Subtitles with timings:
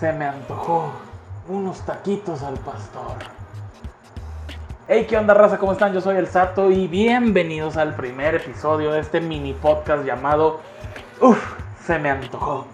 [0.00, 0.90] se me antojó
[1.46, 3.18] unos taquitos al pastor.
[4.88, 5.58] Hey, ¿qué onda raza?
[5.58, 5.92] ¿Cómo están?
[5.92, 10.60] Yo soy el Sato y bienvenidos al primer episodio de este mini podcast llamado
[11.20, 11.38] Uf,
[11.84, 12.66] se me antojó.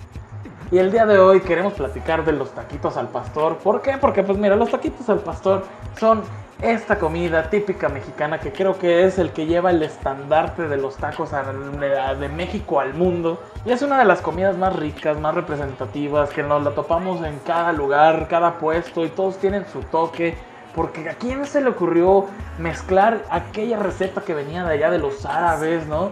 [0.70, 3.56] Y el día de hoy queremos platicar de los taquitos al pastor.
[3.56, 3.98] ¿Por qué?
[3.98, 5.64] Porque pues mira, los taquitos al pastor
[5.98, 6.22] son
[6.62, 10.96] esta comida típica mexicana que creo que es el que lleva el estandarte de los
[10.96, 13.42] tacos de México al mundo.
[13.64, 17.38] Y es una de las comidas más ricas, más representativas, que nos la topamos en
[17.40, 20.34] cada lugar, cada puesto y todos tienen su toque.
[20.74, 22.26] Porque a quién se le ocurrió
[22.58, 26.10] mezclar aquella receta que venía de allá de los árabes, ¿no?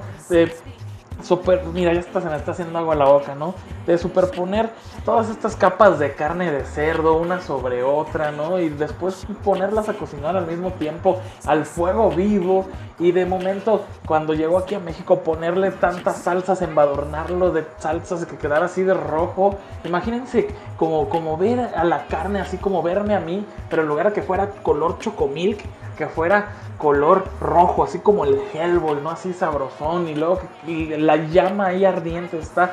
[1.22, 3.54] Super, mira, ya está, se me está haciendo agua la boca, ¿no?
[3.86, 4.70] De superponer
[5.04, 8.58] todas estas capas de carne de cerdo una sobre otra, ¿no?
[8.58, 12.66] Y después ponerlas a cocinar al mismo tiempo al fuego vivo.
[12.98, 18.36] Y de momento, cuando llegó aquí a México, ponerle tantas salsas, embadornarlo de salsas que
[18.36, 19.56] quedara así de rojo.
[19.84, 24.08] Imagínense como, como ver a la carne, así como verme a mí, pero en lugar
[24.08, 25.60] de que fuera color chocomilk,
[25.96, 29.10] que fuera color rojo, así como el Hellboy, ¿no?
[29.10, 30.08] Así sabrosón.
[30.08, 32.72] Y luego la llama ahí ardiente está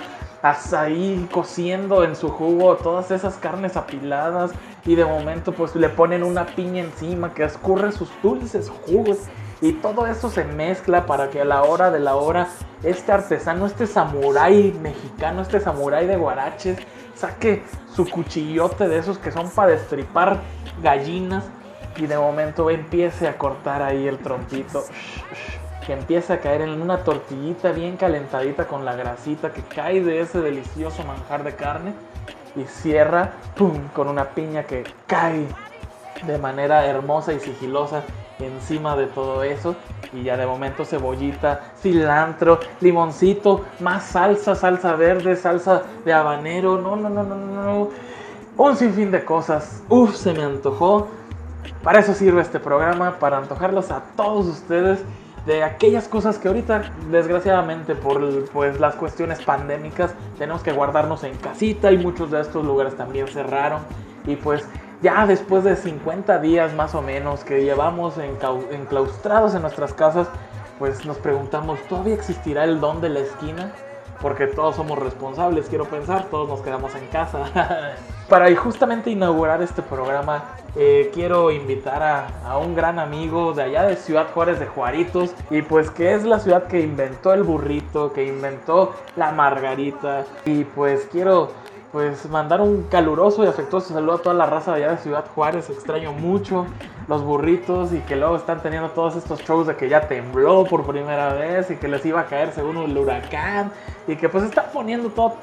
[0.74, 4.52] ahí cociendo en su jugo todas esas carnes apiladas.
[4.86, 9.18] Y de momento pues le ponen una piña encima que escurre sus dulces jugos.
[9.62, 12.48] Y todo eso se mezcla para que a la hora de la hora
[12.84, 16.80] este artesano, este samurái mexicano, este samurái de guaraches,
[17.16, 17.64] saque
[17.96, 20.40] su cuchillote de esos que son para destripar
[20.82, 21.44] gallinas
[21.98, 24.84] y de momento empiece a cortar ahí el trompito.
[25.86, 30.22] Que empieza a caer en una tortillita bien calentadita con la grasita que cae de
[30.22, 31.96] ese delicioso manjar de carne.
[32.56, 35.48] Y cierra, ¡pum!, con una piña que cae
[36.28, 38.04] de manera hermosa y sigilosa
[38.40, 39.76] encima de todo eso.
[40.14, 46.78] Y ya de momento cebollita, cilantro, limoncito, más salsa, salsa verde, salsa de habanero.
[46.80, 47.90] No, no, no, no, no.
[48.58, 49.82] Un sinfín de cosas.
[49.90, 51.08] Uf, se me antojó.
[51.84, 55.00] Para eso sirve este programa, para antojarlos a todos ustedes
[55.46, 61.36] de aquellas cosas que ahorita, desgraciadamente, por pues, las cuestiones pandémicas, tenemos que guardarnos en
[61.38, 63.82] casita y muchos de estos lugares también cerraron.
[64.26, 64.64] Y pues
[65.02, 70.28] ya después de 50 días más o menos que llevamos enclaustrados en nuestras casas,
[70.78, 73.72] pues nos preguntamos, ¿todavía existirá el don de la esquina?
[74.22, 77.96] Porque todos somos responsables, quiero pensar, todos nos quedamos en casa.
[78.32, 83.98] Para justamente inaugurar este programa, eh, quiero invitar a, un gran amigo de allá de
[83.98, 88.26] Ciudad Juárez de Juaritos y pues que es la ciudad que inventó el burrito, que
[88.26, 91.52] inventó la margarita y pues quiero
[91.92, 95.26] pues mandar un caluroso y afectuoso saludo a toda la raza de allá de Ciudad
[95.36, 96.68] Juárez, extraño mucho
[97.10, 100.86] los burritos y que luego están teniendo todos estos shows de que ya tembló por
[100.86, 103.74] primera vez y que les iba a caer según el huracán
[104.08, 105.34] y que pues está poniendo todo,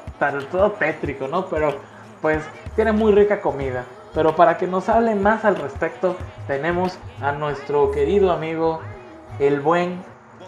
[0.49, 1.45] todo tétrico, ¿no?
[1.45, 2.43] Pero pues
[2.75, 3.85] tiene muy rica comida.
[4.13, 6.15] Pero para que nos hable más al respecto,
[6.47, 8.81] tenemos a nuestro querido amigo,
[9.39, 10.01] el buen,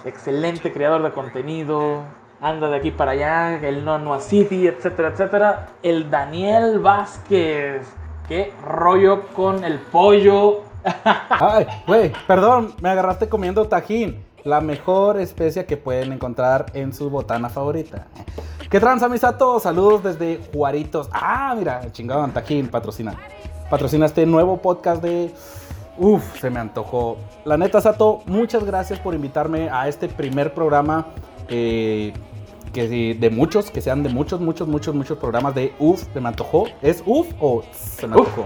[0.04, 2.02] excelente creador de contenido,
[2.42, 7.88] anda de aquí para allá, el Nono City, etcétera, etcétera, el Daniel Vázquez.
[8.28, 10.62] ¿Qué rollo con el pollo?
[11.30, 17.10] Ay, güey, perdón, me agarraste comiendo tajín, la mejor especia que pueden encontrar en su
[17.10, 18.08] botana favorita.
[18.70, 19.64] ¿Qué tranza, mis atos?
[19.64, 21.10] Saludos desde Juaritos.
[21.12, 23.16] Ah, mira, chingado, tajín, patrocina
[23.72, 25.32] patrocina este nuevo podcast de...
[25.98, 27.18] Uf, se me antojó.
[27.46, 31.08] La neta, Sato, muchas gracias por invitarme a este primer programa.
[31.48, 32.14] que
[32.74, 36.66] de muchos, que sean de muchos, muchos, muchos, muchos programas de Uf, se me antojó.
[36.82, 38.46] ¿Es Uf o se me antojó?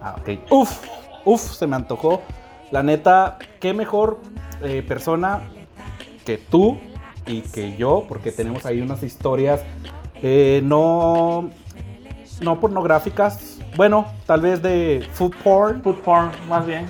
[0.00, 0.50] Ah, ok.
[0.50, 0.78] Uf,
[1.26, 2.22] Uf, se me antojó.
[2.70, 4.20] La neta, qué mejor
[4.62, 5.42] eh, persona
[6.24, 6.78] que tú
[7.26, 9.62] y que yo, porque tenemos ahí unas historias
[10.22, 11.50] eh, no,
[12.40, 15.82] no pornográficas, bueno, tal vez de food porn.
[15.82, 16.86] Food porn, más bien.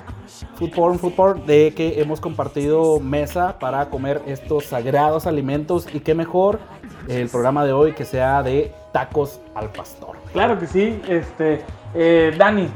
[0.56, 6.00] Food porn, food porn, de que hemos compartido mesa para comer estos sagrados alimentos y
[6.00, 6.58] qué mejor
[7.08, 10.16] el programa de hoy que sea de tacos al pastor.
[10.32, 11.62] Claro que sí, este,
[11.94, 12.69] eh, Dani,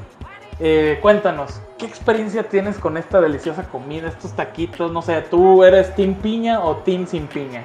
[0.61, 4.93] eh, cuéntanos, ¿qué experiencia tienes con esta deliciosa comida, estos taquitos?
[4.93, 7.65] No sé, ¿tú eres team piña o team sin piña?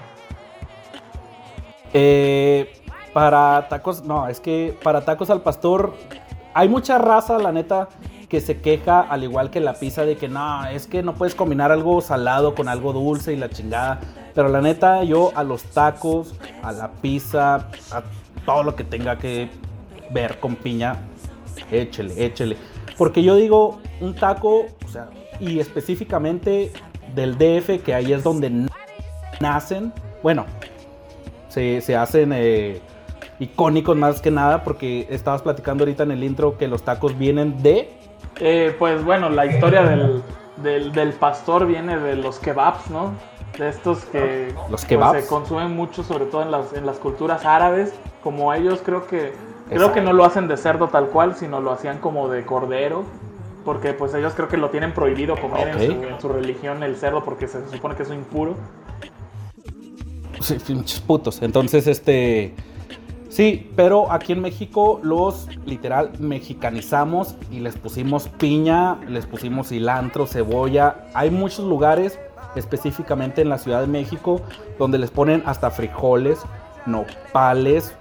[1.93, 2.73] Eh,
[3.13, 5.93] para tacos, no, es que para tacos al pastor
[6.53, 7.89] hay mucha raza, la neta,
[8.27, 11.33] que se queja, al igual que la pizza, de que no, es que no puedes
[11.33, 13.99] combinar algo salado con algo dulce y la chingada.
[14.35, 17.55] Pero la neta, yo a los tacos, a la pizza,
[17.91, 18.03] a
[18.45, 19.49] todo lo que tenga que
[20.11, 20.97] ver con piña,
[21.71, 22.55] échele, échele.
[22.99, 25.09] Porque yo digo, un taco, o sea,
[25.39, 26.71] y específicamente
[27.15, 28.67] del DF, que ahí es donde
[29.39, 29.91] nacen,
[30.21, 30.45] bueno,
[31.47, 32.31] se, hacen...
[32.35, 32.79] Eh,
[33.39, 37.63] icónicos más que nada, porque estabas platicando ahorita en el intro que los tacos vienen
[37.63, 37.89] de...
[38.39, 40.21] Eh, pues bueno, la historia del,
[40.57, 43.13] del, del pastor viene de los kebabs, ¿no?
[43.57, 47.45] De estos que Los pues, se consumen mucho, sobre todo en las, en las culturas
[47.45, 47.93] árabes.
[48.21, 49.33] Como ellos creo que
[49.69, 49.93] creo Exacto.
[49.93, 53.03] que no lo hacen de cerdo tal cual, sino lo hacían como de cordero.
[53.65, 55.81] Porque pues ellos creo que lo tienen prohibido comer en, Ok.
[55.81, 58.55] su, en su religión el cerdo porque se supone que es impuro.
[60.39, 61.41] Sí, pinches putos.
[61.41, 62.55] Entonces, este.
[63.27, 70.25] Sí, pero aquí en México los literal mexicanizamos y les pusimos piña, les pusimos cilantro,
[70.25, 71.05] cebolla.
[71.13, 72.19] Hay muchos lugares,
[72.55, 74.41] específicamente en la Ciudad de México,
[74.79, 76.39] donde les ponen hasta frijoles,
[76.87, 77.93] nopales,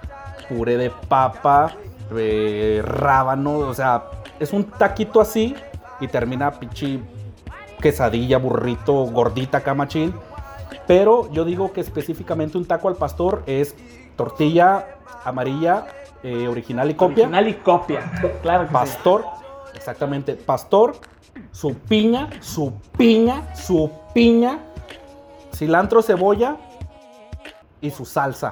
[0.49, 1.75] puré de papa,
[2.17, 3.59] eh, rábano.
[3.59, 4.05] O sea,
[4.39, 5.55] es un taquito así
[6.01, 6.99] y termina pinche
[7.79, 10.13] quesadilla, burrito, gordita, camachín.
[10.87, 13.75] Pero yo digo que específicamente un taco al pastor es
[14.15, 15.85] tortilla amarilla,
[16.23, 17.25] eh, original y copia.
[17.25, 18.11] Original y copia.
[18.41, 18.73] Claro que sí.
[18.73, 19.25] Pastor,
[19.75, 20.95] exactamente, pastor,
[21.51, 24.59] su piña, su piña, su piña,
[25.53, 26.57] cilantro, cebolla
[27.81, 28.51] y su salsa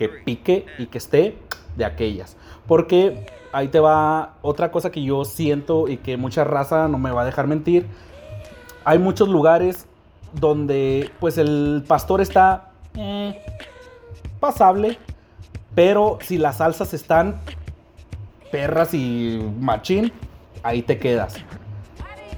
[0.00, 1.36] que pique y que esté
[1.76, 2.38] de aquellas.
[2.66, 7.10] Porque ahí te va otra cosa que yo siento y que mucha raza no me
[7.10, 7.86] va a dejar mentir.
[8.82, 9.86] Hay muchos lugares
[10.32, 13.42] donde pues el pastor está eh,
[14.40, 14.96] pasable,
[15.74, 17.38] pero si las salsas están
[18.50, 20.14] perras y machín,
[20.62, 21.34] ahí te quedas.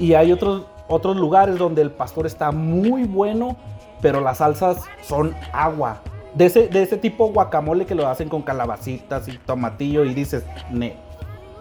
[0.00, 3.56] Y hay otros, otros lugares donde el pastor está muy bueno,
[4.00, 6.02] pero las salsas son agua.
[6.34, 10.44] De ese, de ese tipo guacamole que lo hacen con calabacitas y tomatillo y dices,
[10.70, 10.96] ne,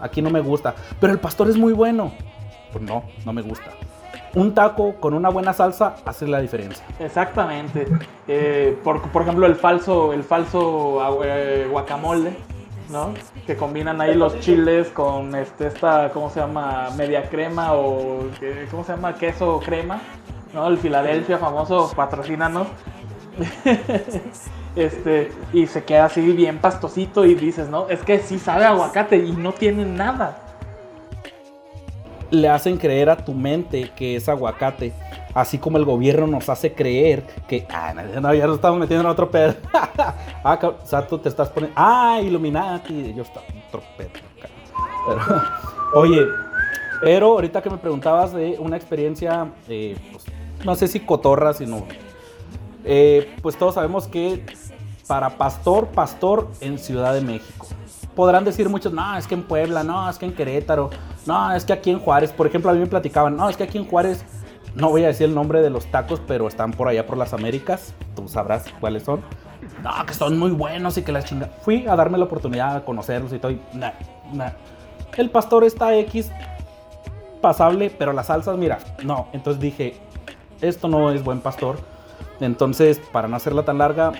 [0.00, 0.74] aquí no me gusta.
[1.00, 2.12] Pero el pastor es muy bueno.
[2.72, 3.70] Pues no, no me gusta.
[4.34, 6.82] Un taco con una buena salsa hace la diferencia.
[6.98, 7.86] Exactamente.
[8.26, 12.32] Eh, por, por ejemplo, el falso, el falso eh, guacamole,
[12.88, 13.12] ¿no?
[13.46, 16.88] Que combinan ahí los chiles con este, esta, ¿cómo se llama?
[16.96, 19.14] Media crema o, ¿qué- ¿cómo se llama?
[19.16, 20.00] Queso crema,
[20.54, 20.66] ¿no?
[20.66, 22.68] El Filadelfia famoso, patrocínanos.
[24.76, 27.88] este, y se queda así bien pastosito y dices, ¿no?
[27.88, 30.38] Es que sí sabe aguacate y no tiene nada.
[32.30, 34.92] le hacen creer a tu mente que es aguacate.
[35.34, 37.66] Así como el gobierno nos hace creer que.
[37.70, 39.54] Ah, no, ya nos estamos metiendo en otro pedo.
[39.72, 41.74] ah, cab- Sato, te estás poniendo.
[41.78, 43.14] Ah, Illuminati.
[43.14, 44.10] Yo estaba en otro pedo.
[45.94, 46.26] oye,
[47.02, 50.24] pero ahorita que me preguntabas de una experiencia, eh, pues,
[50.64, 51.86] no sé si cotorra, sino.
[52.84, 54.44] eh, pues todos sabemos que
[55.12, 57.66] para pastor, pastor en Ciudad de México.
[58.16, 60.88] Podrán decir muchos, no, es que en Puebla, no, es que en Querétaro,
[61.26, 63.64] no, es que aquí en Juárez, por ejemplo, a mí me platicaban, no, es que
[63.64, 64.24] aquí en Juárez,
[64.74, 67.34] no voy a decir el nombre de los tacos, pero están por allá por las
[67.34, 69.20] Américas, tú sabrás cuáles son.
[69.82, 71.50] No, que son muy buenos y que la chinga.
[71.60, 73.92] Fui a darme la oportunidad de conocerlos y todo, y nah,
[74.32, 74.52] nah.
[75.18, 76.30] El pastor está X,
[77.42, 79.28] pasable, pero las salsas, mira, no.
[79.34, 79.94] Entonces dije,
[80.62, 81.76] esto no es buen pastor.
[82.40, 84.12] Entonces, para no hacerla tan larga,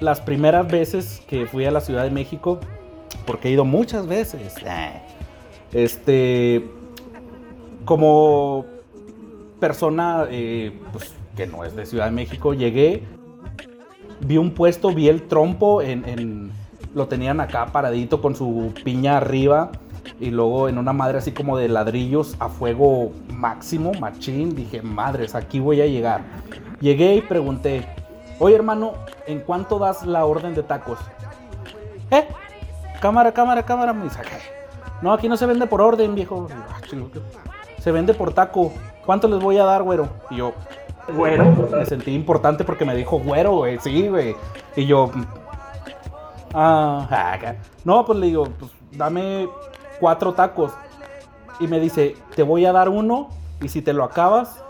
[0.00, 2.60] las primeras veces que fui a la Ciudad de México,
[3.26, 5.00] porque he ido muchas veces, eh,
[5.72, 6.64] este,
[7.84, 8.64] como
[9.60, 13.02] persona eh, pues, que no es de Ciudad de México, llegué,
[14.20, 16.50] vi un puesto, vi el trompo, en, en-
[16.94, 19.70] lo tenían acá paradito con su piña arriba
[20.18, 25.34] y luego en una madre así como de ladrillos a fuego máximo, machín, dije, madres,
[25.34, 26.22] aquí voy a llegar.
[26.80, 27.86] Llegué y pregunté,
[28.38, 28.92] oye hermano,
[29.26, 30.98] ¿en cuánto das la orden de tacos?
[32.10, 32.26] ¿Eh?
[33.00, 34.20] Cámara, cámara, cámara, me dice,
[35.02, 36.48] no, aquí no se vende por orden, viejo.
[36.50, 36.80] "Ah.
[37.80, 38.72] Se vende por taco.
[39.04, 40.08] ¿Cuánto les voy a dar, güero?
[40.30, 40.52] Y yo,
[41.14, 44.34] Bueno, me sentí importante porque me dijo güero, güey, sí, güey.
[44.74, 45.10] Y yo,
[46.54, 47.56] ah, acá.
[47.84, 49.48] no, pues le digo, pues dame
[50.00, 50.72] cuatro tacos.
[51.60, 53.28] Y me dice, te voy a dar uno
[53.60, 54.60] y si te lo acabas,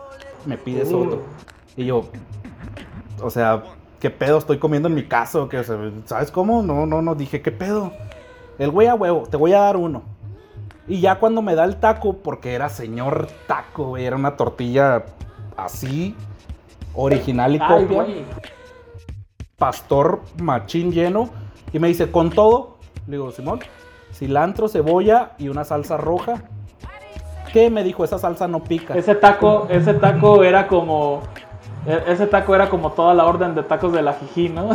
[0.44, 1.04] me pides Uh.
[1.06, 1.22] otro.
[1.76, 2.04] Y yo,
[3.22, 3.62] o sea,
[4.00, 5.40] ¿qué pedo estoy comiendo en mi casa?
[5.40, 5.58] o qué?
[5.58, 6.62] O sea, ¿Sabes cómo?
[6.62, 7.92] No, no, no, dije, ¿qué pedo?
[8.58, 10.02] El güey a huevo, te voy a dar uno.
[10.88, 15.04] Y ya cuando me da el taco, porque era señor taco, güey, era una tortilla
[15.56, 16.14] así,
[16.94, 18.24] original y ay, copia, güey.
[19.58, 21.28] pastor machín lleno,
[21.72, 22.78] y me dice, ¿con todo?
[23.06, 23.60] Le digo, Simón,
[24.12, 26.42] cilantro, cebolla y una salsa roja.
[27.52, 27.70] ¿Qué?
[27.70, 28.94] Me dijo, esa salsa no pica.
[28.94, 31.22] Ese taco, ese taco era como.
[31.86, 34.70] E- Ese taco era como toda la orden de tacos de la Jiji, ¿no?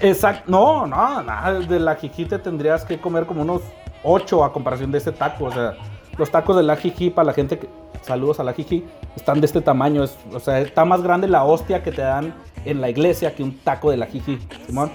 [0.00, 0.44] Exacto.
[0.50, 1.60] No, no, nada.
[1.60, 3.62] De la jijite tendrías que comer como unos
[4.02, 5.44] 8 a comparación de este taco.
[5.46, 5.74] O sea,
[6.16, 7.68] los tacos de la jiji, para la gente que.
[8.02, 8.84] Saludos a la jiji,
[9.16, 10.04] están de este tamaño.
[10.32, 12.32] O sea, está más grande la hostia que te dan
[12.64, 14.90] en la iglesia que un taco de la jiji, Simón.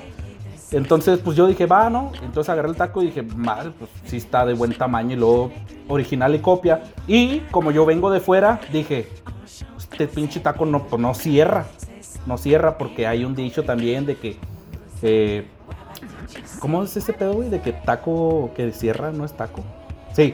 [0.71, 2.11] Entonces, pues yo dije, va, ¿no?
[2.23, 5.51] Entonces agarré el taco y dije, madre, pues sí está de buen tamaño y luego
[5.87, 6.81] original y copia.
[7.07, 9.07] Y como yo vengo de fuera, dije,
[9.93, 11.65] este pinche taco no, pues, no cierra.
[12.25, 14.37] No cierra porque hay un dicho también de que...
[15.01, 15.47] eh,
[16.59, 17.49] ¿Cómo es ese pedo, güey?
[17.49, 19.61] De que taco que cierra no es taco.
[20.13, 20.33] Sí.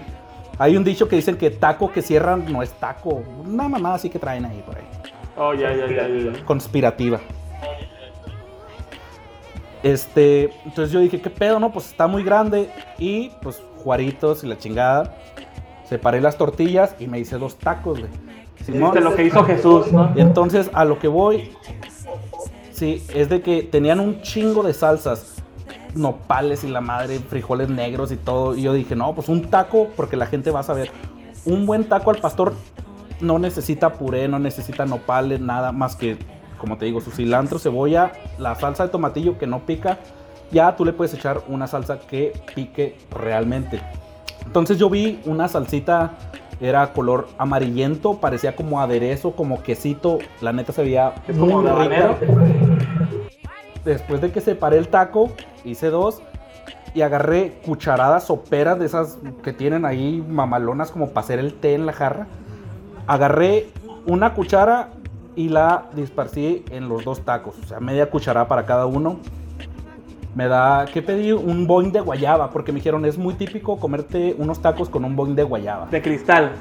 [0.58, 3.24] Hay un dicho que dicen que taco que cierra no es taco.
[3.46, 4.84] Una mamada así que traen ahí por ahí
[5.38, 6.46] Oh, ya, ya, ya, ya.
[6.46, 7.20] conspirativa.
[9.84, 11.72] Este, entonces yo dije, ¿qué pedo, no?
[11.72, 12.70] Pues está muy grande.
[12.98, 15.16] Y pues Juaritos y la chingada.
[15.88, 18.12] Separé las tortillas y me hice dos tacos, güey.
[18.70, 19.88] Viste lo que hizo Jesús.
[20.16, 21.52] Y entonces a lo que voy,
[22.72, 25.36] sí, es de que tenían un chingo de salsas.
[25.96, 28.56] Nopales y la madre, frijoles negros y todo.
[28.56, 30.92] Y yo dije, no, pues un taco, porque la gente va a saber.
[31.46, 32.54] Un buen taco al pastor
[33.22, 36.18] no necesita puré, no necesita nopales, nada más que,
[36.58, 39.98] como te digo, su cilantro, cebolla, la salsa de tomatillo que no pica.
[40.52, 43.82] Ya tú le puedes echar una salsa que pique realmente.
[44.46, 46.14] Entonces yo vi una salsita,
[46.62, 50.20] era color amarillento, parecía como aderezo, como quesito.
[50.42, 52.18] La neta se veía Es como habanero.
[53.86, 55.32] Después de que separé el taco,
[55.64, 56.22] hice dos
[56.94, 61.76] y agarré cucharadas soperas de esas que tienen ahí mamalonas como para hacer el té
[61.76, 62.28] en la jarra.
[63.08, 63.68] Agarré
[64.06, 64.90] una cuchara
[65.36, 69.20] y la disparcí en los dos tacos, o sea, media cucharada para cada uno.
[70.36, 71.32] Me da, ¿qué pedí?
[71.32, 75.16] Un boing de guayaba, porque me dijeron, es muy típico comerte unos tacos con un
[75.16, 75.88] boing de guayaba.
[75.88, 76.54] De cristal.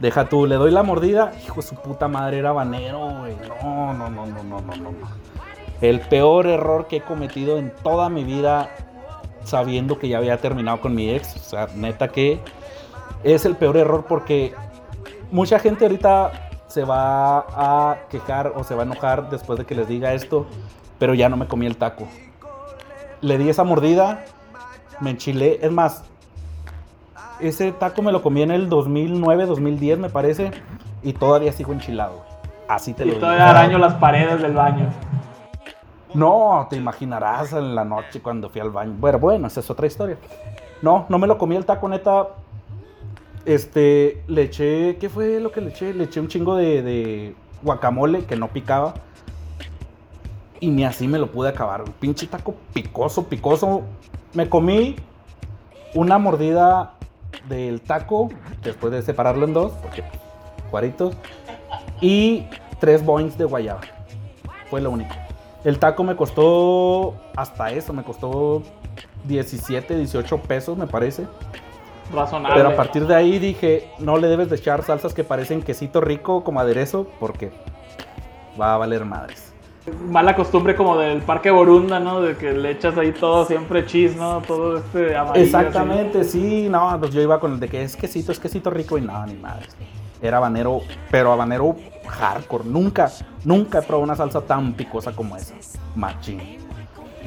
[0.00, 1.32] Deja tú, le doy la mordida.
[1.46, 3.34] Hijo de su puta madre, era habanero, güey.
[3.62, 4.90] No, no, no, no, no, no, no.
[5.80, 8.68] El peor error que he cometido en toda mi vida,
[9.44, 11.36] sabiendo que ya había terminado con mi ex.
[11.36, 12.40] O sea, neta que
[13.22, 14.54] es el peor error porque
[15.30, 19.74] mucha gente ahorita se va a quejar o se va a enojar después de que
[19.74, 20.46] les diga esto,
[21.04, 22.08] pero ya no me comí el taco.
[23.20, 24.24] Le di esa mordida,
[25.00, 25.58] me enchilé.
[25.60, 26.02] Es más,
[27.40, 30.50] ese taco me lo comí en el 2009, 2010 me parece,
[31.02, 32.14] y todavía sigo enchilado.
[32.14, 32.28] güey.
[32.68, 33.20] Así te Y lo digo.
[33.20, 34.86] todavía araño las paredes del baño.
[36.14, 38.94] No, te imaginarás en la noche cuando fui al baño.
[38.98, 40.16] Bueno, bueno, esa es otra historia.
[40.80, 42.28] No, no me lo comí el taco, neta.
[43.44, 45.92] Este, le eché, ¿qué fue lo que le eché?
[45.92, 48.94] Le eché un chingo de, de guacamole que no picaba.
[50.64, 51.82] Y ni así me lo pude acabar.
[51.82, 53.82] Un pinche taco picoso, picoso.
[54.32, 54.96] Me comí
[55.92, 56.94] una mordida
[57.50, 58.30] del taco
[58.62, 60.02] después de separarlo en dos, porque
[60.70, 61.14] cuaritos.
[62.00, 62.46] Y
[62.80, 63.82] tres boings de guayaba.
[64.70, 65.14] Fue lo único.
[65.64, 68.62] El taco me costó, hasta eso, me costó
[69.24, 71.26] 17, 18 pesos, me parece.
[72.10, 72.56] Razonable.
[72.56, 76.00] Pero a partir de ahí dije, no le debes de echar salsas que parecen quesito
[76.00, 77.52] rico como aderezo, porque
[78.58, 79.53] va a valer madres.
[80.08, 82.22] Mala costumbre como del parque Borunda, ¿no?
[82.22, 84.40] De que le echas ahí todo siempre cheese, ¿no?
[84.40, 85.44] Todo este amarillo.
[85.44, 88.96] Exactamente, sí, no, pues yo iba con el de que es quesito, es quesito rico
[88.96, 89.76] y no, ni madres.
[90.22, 91.76] Era habanero, pero habanero
[92.06, 92.64] hardcore.
[92.64, 93.10] Nunca,
[93.44, 95.54] nunca he probado una salsa tan picosa como esa.
[95.94, 96.40] Machín.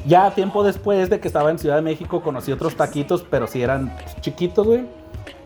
[0.04, 3.62] Ya tiempo después de que estaba en Ciudad de México conocí otros taquitos, pero sí
[3.62, 4.86] eran chiquitos, güey.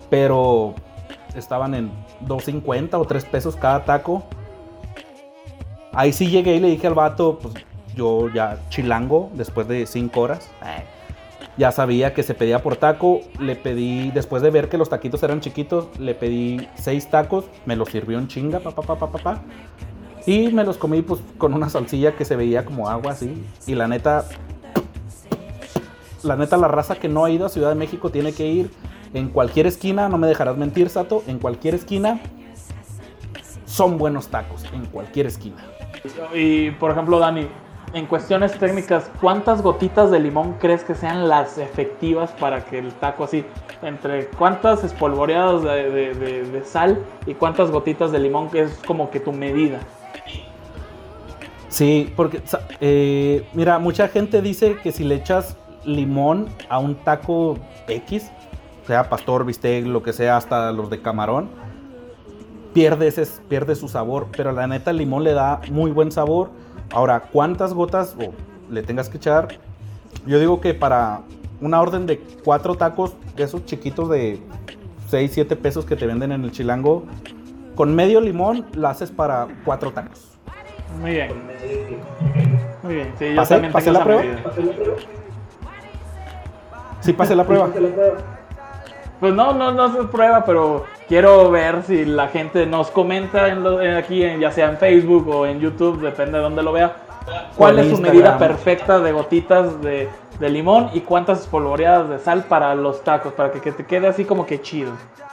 [0.09, 0.75] Pero
[1.35, 1.91] estaban en
[2.27, 4.23] 2.50 o 3 pesos cada taco.
[5.93, 7.55] Ahí sí llegué y le dije al vato, pues
[7.95, 10.51] yo ya chilango después de 5 horas.
[10.65, 10.85] Eh,
[11.59, 13.21] ya sabía que se pedía por taco.
[13.39, 17.45] Le pedí, después de ver que los taquitos eran chiquitos, le pedí 6 tacos.
[17.67, 19.43] Me los sirvió en chinga, pa, pa, pa, pa, pa, pa.
[20.25, 23.45] Y me los comí pues con una salsilla que se veía como agua así.
[23.67, 24.25] Y la neta,
[26.23, 28.71] la neta, la raza que no ha ido a Ciudad de México tiene que ir
[29.13, 30.09] en cualquier esquina.
[30.09, 31.23] No me dejarás mentir, Sato.
[31.27, 32.21] En cualquier esquina
[33.67, 34.65] son buenos tacos.
[34.73, 35.72] En cualquier esquina.
[36.35, 37.47] Y por ejemplo, Dani,
[37.95, 42.93] en cuestiones técnicas, ¿cuántas gotitas de limón crees que sean las efectivas para que el
[42.95, 43.45] taco así,
[43.83, 49.33] entre cuántas espolvoreadas de, sal y cuántas gotitas de limón, que es como que tu
[49.33, 49.81] medida?
[51.69, 52.43] Sí, porque,
[52.81, 58.31] eh, mira, mucha gente dice que si le echas limón a un taco X,
[58.87, 61.49] sea pastor, bistec, lo que sea, hasta los de camarón,
[62.73, 64.29] pierde, ese, pierde su sabor.
[64.37, 66.51] Pero la neta, el limón le da muy buen sabor.
[66.93, 68.17] Ahora, ¿cuántas gotas
[68.71, 69.49] le tengas que echar?
[70.27, 71.21] Yo digo que para
[71.61, 74.41] una orden de cuatro tacos, esos chiquitos de
[75.09, 77.05] 6, 7 pesos que te venden en el chilango,
[77.75, 80.39] con medio limón la haces para cuatro tacos.
[81.01, 81.31] Muy bien.
[82.83, 83.55] Muy bien, sí, yo ¿Pasé?
[83.55, 84.23] también ¿Pasé tengo la prueba?
[87.01, 87.69] Sí, pase la prueba.
[89.23, 93.63] Pues no, no, no se prueba, pero quiero ver si la gente nos comenta en
[93.63, 96.73] lo- en aquí, en- ya sea en Facebook o en YouTube, depende de dónde lo
[96.73, 96.97] vea,
[97.57, 100.09] ¿Cuál es su medida perfecta de gotitas de,
[100.41, 103.33] de limón y cuántas espolvoreadas de sal para los tacos?
[103.35, 104.91] Para que, que te quede así como que chido.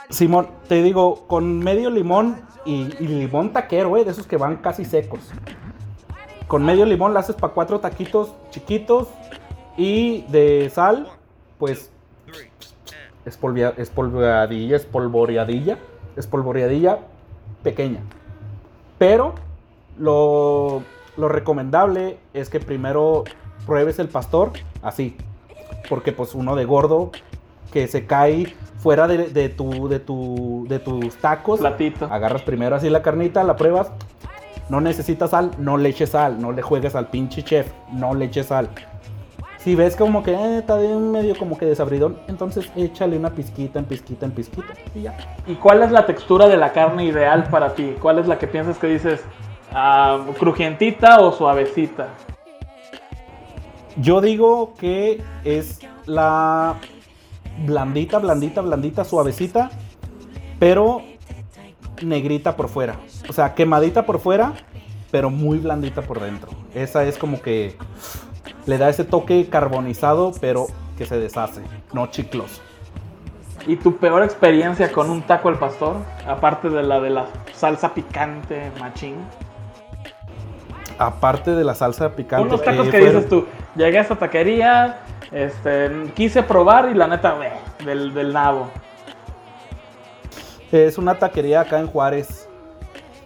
[0.08, 4.58] Simón, te digo, con medio limón y, y limón taquero, güey, de esos que van
[4.58, 5.18] casi secos.
[6.46, 9.08] Con medio limón le haces para cuatro taquitos chiquitos
[9.76, 11.08] y de sal,
[11.58, 11.90] pues
[13.24, 15.78] espolvia- espolvoreadilla, espolvoreadilla,
[16.16, 16.98] espolvoreadilla
[17.62, 18.00] pequeña.
[18.98, 19.34] Pero
[19.98, 20.82] lo,
[21.16, 23.24] lo recomendable es que primero
[23.66, 25.16] pruebes el pastor así,
[25.88, 27.10] porque pues uno de gordo
[27.72, 31.60] que se cae fuera de, de tu, de, tu, de tus tacos.
[31.60, 32.06] Platito.
[32.06, 33.90] Agarras primero así la carnita, la pruebas.
[34.68, 36.40] No necesitas sal, no le eches sal.
[36.40, 38.68] No le juegues al pinche chef, no le eches sal.
[39.62, 43.84] Si ves como que eh, está medio como que desabridón, entonces échale una pizquita en
[43.84, 45.16] pizquita en pizquita y ya.
[45.46, 47.94] ¿Y cuál es la textura de la carne ideal para ti?
[48.00, 49.22] ¿Cuál es la que piensas que dices
[49.72, 52.08] ah, crujientita o suavecita?
[53.96, 56.76] Yo digo que es la
[57.66, 59.70] blandita, blandita, blandita, suavecita,
[60.58, 61.02] pero
[62.02, 62.96] negrita por fuera.
[63.28, 64.54] O sea, quemadita por fuera,
[65.10, 66.50] pero muy blandita por dentro.
[66.74, 67.76] Esa es como que
[68.66, 71.62] le da ese toque carbonizado, pero que se deshace,
[71.92, 72.60] no chicloso.
[73.66, 75.96] ¿Y tu peor experiencia con un taco al pastor?
[76.26, 79.16] Aparte de la de la salsa picante machín.
[80.98, 82.46] Aparte de la salsa picante.
[82.46, 85.00] Unos tacos eh, que fueron- dices tú, llegué a esta taquería,
[85.32, 87.52] este, quise probar y la neta, bleh,
[87.84, 88.68] del, del nabo.
[90.72, 92.46] Es una taquería acá en Juárez.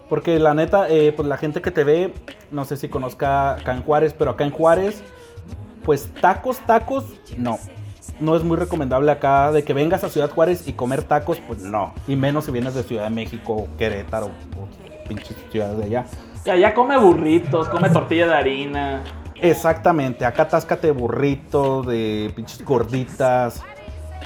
[0.09, 2.13] Porque la neta, eh, pues la gente que te ve,
[2.51, 5.03] no sé si conozca acá en Juárez, pero acá en Juárez,
[5.85, 7.05] pues tacos, tacos,
[7.37, 7.59] no.
[8.19, 11.61] No es muy recomendable acá de que vengas a Ciudad Juárez y comer tacos, pues
[11.61, 11.93] no.
[12.07, 16.05] Y menos si vienes de Ciudad de México, Querétaro, o pinches ciudades de allá.
[16.45, 19.03] Ya, ya come burritos, come tortilla de harina.
[19.41, 23.61] Exactamente, acá atáscate burrito, de pinches gorditas,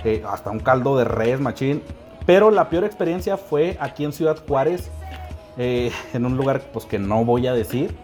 [0.03, 1.81] eh, hasta un caldo de res, machín.
[2.25, 4.91] Pero la peor experiencia fue aquí en Ciudad Juárez,
[5.57, 7.95] eh, en un lugar pues, que no voy a decir.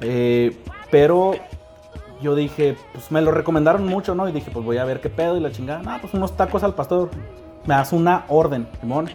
[0.00, 0.56] Eh,
[0.90, 1.34] pero
[2.22, 4.28] yo dije, pues me lo recomendaron mucho, ¿no?
[4.28, 5.82] Y dije, pues voy a ver qué pedo y la chingada.
[5.82, 7.10] No, pues unos tacos al pastor.
[7.66, 9.10] Me hace una orden, Simón.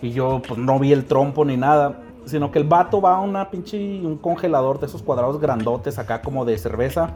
[0.00, 2.00] Y yo pues no vi el trompo ni nada.
[2.24, 6.22] Sino que el vato va a una pinche, un congelador de esos cuadrados grandotes acá
[6.22, 7.10] como de cerveza.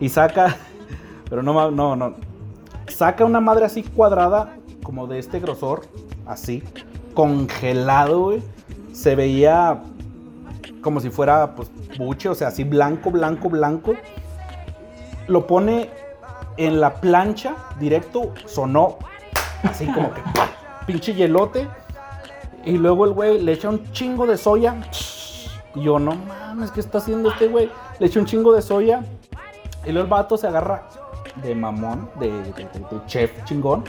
[0.00, 0.56] Y saca,
[1.30, 2.14] pero no, no, no.
[2.88, 5.82] Saca una madre así cuadrada, como de este grosor,
[6.26, 6.62] así,
[7.14, 8.42] congelado, güey.
[8.92, 9.80] Se veía
[10.82, 13.94] como si fuera, pues, buche, o sea, así blanco, blanco, blanco.
[15.32, 15.88] Lo pone
[16.58, 18.98] en la plancha, directo, sonó
[19.62, 20.20] así como que,
[20.86, 21.66] pinche hielote.
[22.66, 24.76] Y luego el güey le echa un chingo de soya.
[25.74, 27.70] Y yo, no mames, ¿qué está haciendo este güey?
[27.98, 29.06] Le echa un chingo de soya.
[29.86, 30.82] Y luego el vato se agarra
[31.42, 32.30] de mamón, de,
[33.06, 33.84] chef chingón.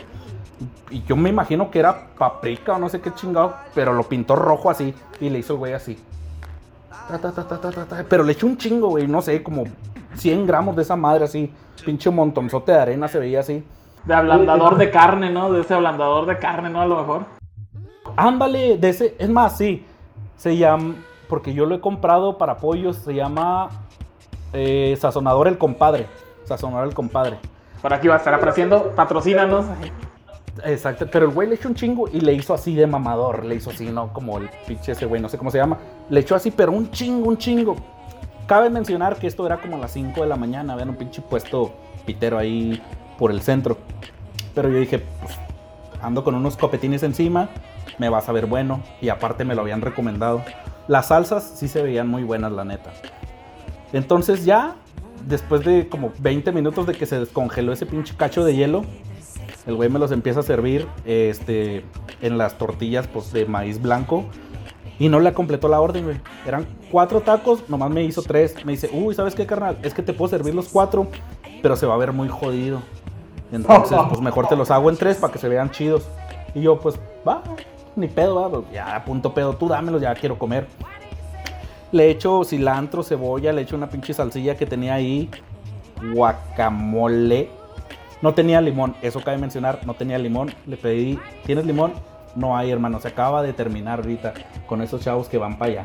[0.91, 4.37] Y yo me imagino que era paprika o no sé qué chingado, pero lo pintó
[4.37, 4.95] rojo así.
[5.19, 5.99] Y le hizo el güey así.
[7.09, 8.05] Ta, ta, ta.
[8.07, 9.65] Pero le echó un chingo, güey, no sé, como
[10.15, 11.51] 100 gramos de esa madre así.
[11.85, 13.63] Pinche montonzote de arena se veía así.
[14.05, 15.51] De ablandador de carne, ¿no?
[15.51, 16.81] De ese ablandador de carne, ¿no?
[16.81, 17.25] A lo mejor.
[18.15, 19.85] Ándale, de ese, es más, sí.
[20.35, 20.95] Se llama,
[21.27, 23.69] porque yo lo he comprado para pollos, se llama
[24.51, 26.07] eh, Sazonador el Compadre.
[26.43, 27.37] Sazonador el Compadre.
[27.81, 28.91] Por aquí va a estar apareciendo.
[28.95, 29.65] Patrocínanos.
[30.63, 33.55] Exacto, pero el güey le echó un chingo y le hizo así de mamador, le
[33.55, 34.13] hizo así, ¿no?
[34.13, 35.77] Como el pinche ese güey, no sé cómo se llama.
[36.09, 37.75] Le echó así, pero un chingo, un chingo.
[38.47, 41.73] Cabe mencionar que esto era como las 5 de la mañana, había un pinche puesto
[42.05, 42.81] pitero ahí
[43.17, 43.77] por el centro.
[44.53, 45.37] Pero yo dije, pues,
[46.01, 47.49] ando con unos copetines encima,
[47.97, 48.81] me va a saber bueno.
[49.01, 50.43] Y aparte me lo habían recomendado.
[50.87, 52.91] Las salsas sí se veían muy buenas, la neta.
[53.93, 54.75] Entonces ya,
[55.27, 58.83] después de como 20 minutos de que se descongeló ese pinche cacho de hielo,
[59.65, 61.85] el güey me los empieza a servir este,
[62.21, 64.25] en las tortillas pues, de maíz blanco.
[64.99, 66.21] Y no le completó la orden, güey.
[66.45, 68.55] Eran cuatro tacos, nomás me hizo tres.
[68.65, 69.77] Me dice, uy, ¿sabes qué, carnal?
[69.81, 71.07] Es que te puedo servir los cuatro,
[71.61, 72.81] pero se va a ver muy jodido.
[73.51, 76.07] Entonces, pues mejor te los hago en tres para que se vean chidos.
[76.55, 77.43] Y yo, pues, va,
[77.95, 78.49] ni pedo, va.
[78.49, 80.67] pues, Ya, punto pedo, tú dámelos, ya quiero comer.
[81.91, 85.29] Le echo cilantro, cebolla, le echo una pinche salsilla que tenía ahí.
[86.13, 87.49] Guacamole.
[88.21, 90.53] No tenía limón, eso cabe mencionar, no tenía limón.
[90.65, 91.93] Le pedí, ¿tienes limón?
[92.35, 94.33] No hay, hermano, se acaba de terminar ahorita
[94.65, 95.83] con esos chavos que van para allá.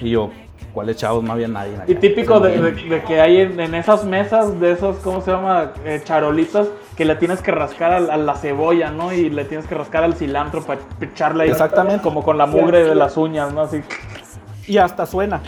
[0.00, 0.30] Y yo,
[0.72, 1.22] ¿cuáles chavos?
[1.24, 1.72] No había nadie.
[1.86, 2.00] Y acá.
[2.00, 2.76] típico Se de, movían.
[2.88, 5.72] de- de que hay en, en esas mesas de esos, ¿cómo se llama?
[5.84, 9.12] Eh, charolitas, que le tienes que rascar a, a la cebolla, ¿no?
[9.12, 11.50] Y le tienes que rascar al cilantro para echarle ahí.
[11.50, 12.02] Exactamente.
[12.02, 13.60] Como con la mugre de las uñas, ¿no?
[13.62, 13.82] Así.
[14.66, 15.42] Y hasta suena.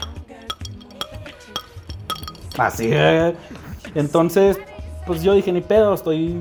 [2.56, 3.34] Así es.
[3.94, 4.58] Entonces,
[5.06, 6.40] pues yo dije, ni pedo, estoy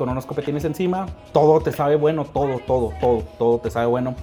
[0.00, 1.04] con unos copetines encima.
[1.30, 4.14] Todo te sabe bueno, todo, todo, todo, todo te sabe bueno.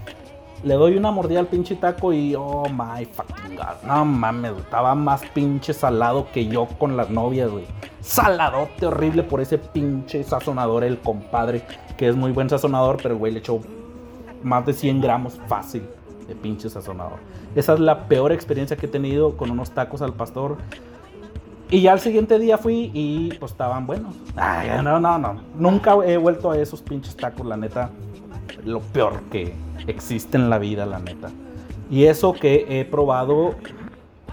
[0.64, 3.86] Le doy una mordida al pinche taco y oh my fucking god.
[3.86, 7.66] No mames, estaba más pinche salado que yo con las novias, güey.
[8.02, 11.62] Saladote horrible por ese pinche sazonador, el compadre,
[11.96, 13.60] que es muy buen sazonador, pero güey le echó
[14.42, 15.88] más de 100 gramos fácil
[16.28, 17.20] de pinche sazonador.
[17.56, 20.58] Esa es la peor experiencia que he tenido con unos tacos al pastor.
[21.70, 24.16] Y ya al siguiente día fui y pues estaban buenos.
[24.36, 25.42] Ay, no, no, no.
[25.56, 27.90] Nunca he vuelto a esos pinches tacos, la neta.
[28.64, 29.54] Lo peor que
[29.86, 31.30] existe en la vida, la neta.
[31.90, 33.56] Y eso que he probado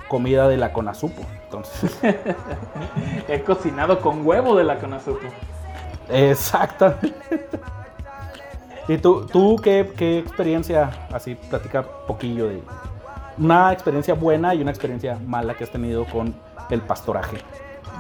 [0.09, 1.23] comida de la Conazupo.
[1.45, 1.99] Entonces,
[3.29, 5.27] He cocinado con huevo de la Conazupo.
[6.09, 7.41] exactamente.
[8.87, 12.63] ¿Y tú, tú qué, qué experiencia, así, platica poquillo de
[13.39, 16.35] una experiencia buena y una experiencia mala que has tenido con
[16.71, 17.39] el pastoraje?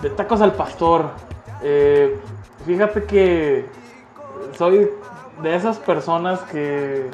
[0.03, 1.07] De tacos al pastor.
[1.63, 2.19] eh,
[2.67, 3.67] fíjate que
[4.57, 4.91] soy
[5.43, 7.11] de esas personas que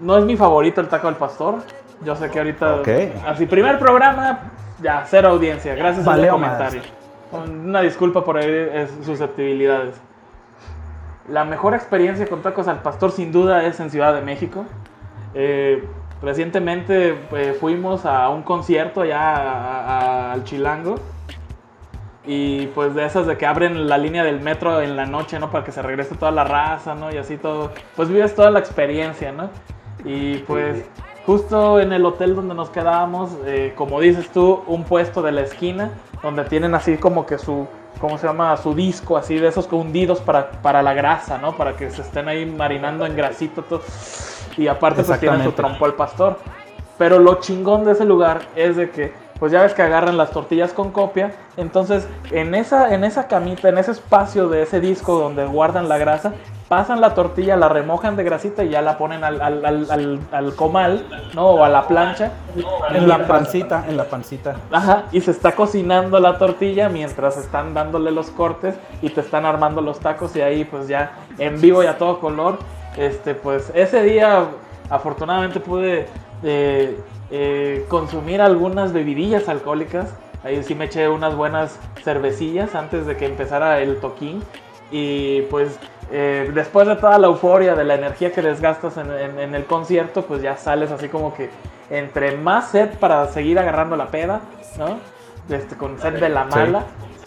[0.00, 1.56] no es mi favorito el taco al pastor.
[2.04, 2.88] Yo sé que ahorita, Ok.
[3.26, 4.50] así, primer programa,
[4.82, 5.74] ya, cero audiencia.
[5.74, 6.82] Gracias al Valeo comentario.
[7.30, 9.94] Una disculpa por eh, susceptibilidades.
[11.28, 14.64] La mejor experiencia con tacos al pastor, sin duda, es en Ciudad de México.
[15.34, 15.86] Eh,
[16.22, 20.96] recientemente eh, fuimos a un concierto allá al Chilango.
[22.24, 25.50] Y pues de esas de que abren la línea del metro en la noche, ¿no?
[25.50, 27.12] Para que se regrese toda la raza, ¿no?
[27.12, 27.72] Y así todo.
[27.96, 29.50] Pues vives toda la experiencia, ¿no?
[30.04, 30.84] Y pues
[31.26, 35.42] justo en el hotel donde nos quedábamos, eh, como dices tú, un puesto de la
[35.42, 35.90] esquina,
[36.22, 37.66] donde tienen así como que su,
[38.00, 38.56] ¿cómo se llama?
[38.56, 41.56] Su disco, así de esos hundidos para, para la grasa, ¿no?
[41.56, 43.82] Para que se estén ahí marinando en grasito todo.
[44.56, 46.38] Y aparte pues tienen su trompo al pastor.
[46.98, 50.30] Pero lo chingón de ese lugar es de que, pues ya ves que agarran las
[50.30, 51.32] tortillas con copia.
[51.56, 55.98] Entonces, en esa, en esa camita, en ese espacio de ese disco donde guardan la
[55.98, 56.32] grasa,
[56.68, 60.20] pasan la tortilla, la remojan de grasita y ya la ponen al, al, al, al-
[60.30, 61.46] al comal, ¿no?
[61.48, 62.30] O a la plancha.
[62.90, 64.56] En la pancita, en la pancita.
[64.70, 69.44] Ajá, y se está cocinando la tortilla mientras están dándole los cortes y te están
[69.44, 72.58] armando los tacos y ahí pues ya en vivo y a todo color.
[72.96, 74.46] Este, pues ese día
[74.90, 76.06] afortunadamente pude
[76.42, 76.98] eh,
[77.30, 80.12] eh, consumir algunas bebidillas alcohólicas.
[80.44, 84.42] Ahí sí me eché unas buenas cervecillas antes de que empezara el toquín.
[84.90, 85.78] Y pues
[86.10, 89.64] eh, después de toda la euforia, de la energía que desgastas en, en- en el
[89.64, 91.48] concierto, pues ya sales así como que
[91.88, 94.40] entre más sed para seguir agarrando la peda,
[94.78, 94.98] ¿no?
[95.54, 96.50] Este, con sed de la Sí.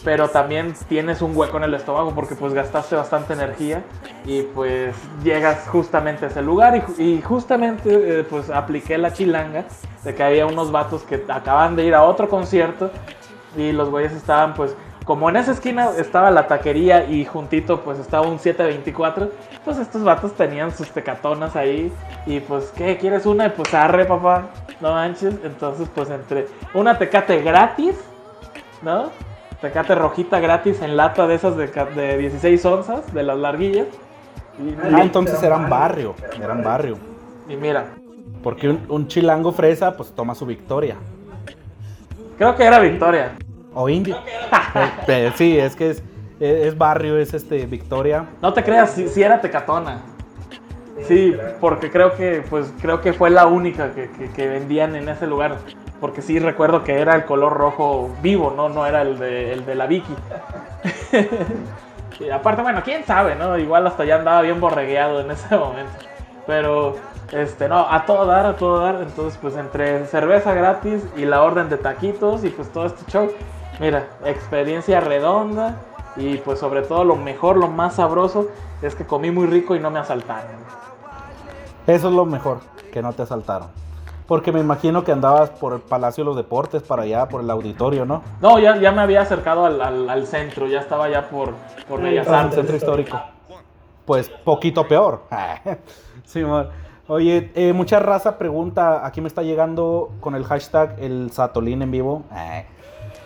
[0.05, 3.81] Pero también tienes un hueco en el estómago porque pues gastaste bastante energía
[4.23, 9.65] y pues llegas justamente a ese lugar y, y justamente eh, pues apliqué la chilanga
[10.03, 12.91] de que había unos vatos que acaban de ir a otro concierto
[13.57, 17.97] y los güeyes estaban pues como en esa esquina estaba la taquería y juntito pues
[17.97, 19.31] estaba un 724,
[19.63, 21.91] pues estos vatos tenían sus tecatonas ahí
[22.27, 22.97] y pues ¿qué?
[22.97, 23.47] ¿Quieres una?
[23.47, 24.49] Y pues arre papá,
[24.81, 27.95] no manches, entonces pues entre una tecate gratis,
[28.81, 29.11] ¿no?
[29.61, 33.87] Tecate rojita gratis en lata de esas de, de 16 onzas, de las larguillas.
[34.59, 36.97] Y, Ah, entonces eran barrio, eran barrio.
[37.49, 37.85] y mira,
[38.43, 40.95] Porque un, un chilango fresa, pues toma su victoria.
[42.37, 43.31] creo que era Victoria.
[43.73, 44.17] O indio.
[44.75, 46.03] Eh, eh, sí, es que es,
[46.39, 48.25] es, barrio, es este Victoria.
[48.41, 49.99] No te creas, si, era Tecatona.
[51.07, 55.07] Sí, porque creo que, pues, creo que fue la única que, que- que vendían en
[55.09, 55.57] ese lugar.
[55.99, 59.65] Porque sí recuerdo que era el color rojo vivo, no, no era el de, el
[59.65, 60.13] de la Vicky.
[62.19, 63.57] y aparte, bueno, quién sabe, ¿no?
[63.57, 65.93] Igual hasta ya andaba bien borregueado en ese momento.
[66.45, 66.95] Pero,
[67.31, 69.01] este, no, a todo dar, a todo dar.
[69.01, 73.31] Entonces, pues, entre cerveza gratis y la orden de taquitos y pues todo este show.
[73.79, 75.77] Mira, experiencia redonda.
[76.17, 78.47] Y pues sobre todo lo mejor, lo más sabroso
[78.81, 80.63] es que comí muy rico y no me asaltaron.
[81.87, 82.59] Eso es lo mejor,
[82.91, 83.67] que no te asaltaron.
[84.27, 87.49] Porque me imagino que andabas por el Palacio de los Deportes, para allá, por el
[87.49, 88.23] auditorio, ¿no?
[88.41, 91.53] No, ya, ya me había acercado al, al- al centro, ya estaba ya por,
[91.87, 93.21] por Bellas Ah, el centro histórico.
[94.05, 95.21] Pues poquito peor.
[96.25, 96.69] Simón.
[97.07, 101.91] Oye, eh, mucha raza pregunta, aquí me está llegando con el hashtag el Satolín en
[101.91, 102.23] vivo.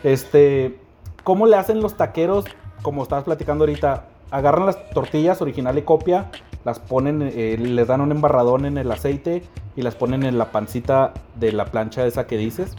[0.03, 0.79] Este,
[1.23, 2.45] ¿cómo le hacen los taqueros?
[2.81, 6.29] Como estabas platicando ahorita, agarran las tortillas original y copia,
[6.65, 9.43] las ponen, eh, les dan un embarradón en el aceite
[9.75, 12.75] y las ponen en la pancita de la plancha esa que dices.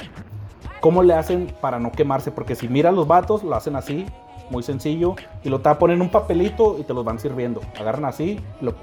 [0.80, 2.30] ¿Cómo le hacen para no quemarse?
[2.30, 4.06] Porque si miras los vatos, lo hacen así,
[4.50, 5.14] muy sencillo,
[5.44, 7.60] y lo tapan en un papelito y te los van sirviendo.
[7.78, 8.74] Agarran así, y lo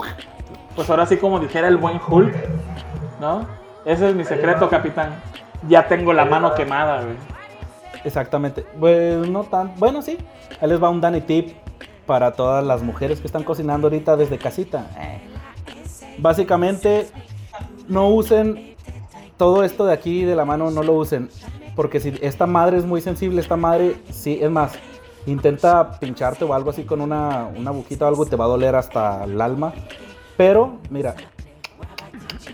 [0.75, 2.35] Pues ahora sí, como dijera el buen Hulk,
[3.19, 3.47] ¿no?
[3.85, 5.15] Ese es mi secreto, capitán.
[5.67, 7.15] Ya tengo la mano quemada, güey.
[8.03, 8.65] Exactamente.
[8.79, 9.73] Pues no tan.
[9.77, 10.17] Bueno, sí.
[10.61, 11.55] Ahí les va un Danny Tip
[12.07, 14.87] para todas las mujeres que están cocinando ahorita desde casita.
[16.17, 17.07] Básicamente,
[17.87, 18.75] no usen
[19.37, 21.29] todo esto de aquí de la mano, no lo usen.
[21.75, 24.71] Porque si esta madre es muy sensible, esta madre, sí, es más,
[25.27, 28.73] intenta pincharte o algo así con una, una agujita o algo, te va a doler
[28.73, 29.73] hasta el alma.
[30.37, 31.13] Pero, mira,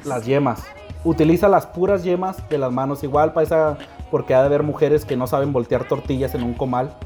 [0.04, 0.66] las yemas.
[1.06, 3.78] Utiliza las puras yemas de las manos, igual para esa,
[4.10, 6.98] porque ha de haber mujeres que no saben voltear tortillas en un comal